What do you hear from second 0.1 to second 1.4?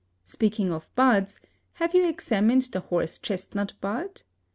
Speaking of buds,